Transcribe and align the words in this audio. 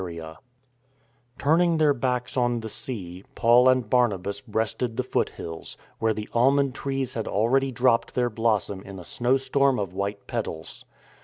FROM 0.03 0.07
LOWLAND 0.07 0.19
TO 0.19 0.23
HIGHLAND 0.23 0.41
131 1.45 1.57
Turning 1.57 1.77
their 1.77 1.93
backs 1.93 2.35
on 2.35 2.59
the 2.61 2.69
sea, 2.69 3.23
Paul 3.35 3.69
and 3.69 3.87
Barnabas 3.87 4.41
breasted 4.41 4.97
the 4.97 5.03
foot 5.03 5.29
hills, 5.29 5.77
where 5.99 6.15
the 6.15 6.27
almond 6.33 6.73
trees 6.73 7.13
had 7.13 7.27
al 7.27 7.47
ready 7.49 7.71
dropped 7.71 8.15
their 8.15 8.31
blossom 8.31 8.81
in 8.81 8.97
a 8.97 9.05
snowstorm 9.05 9.77
of 9.77 9.93
white 9.93 10.25
petals. 10.25 10.85